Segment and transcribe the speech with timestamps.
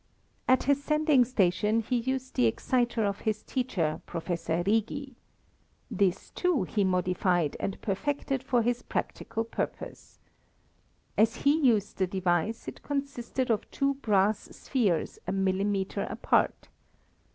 [0.47, 5.13] At his sending station he used the exciter of his teacher, Professor Righi.
[5.91, 10.17] This, too, he modified and perfected for his practical purpose.
[11.19, 16.69] As he used the device it consisted of two brass spheres a millimeter apart.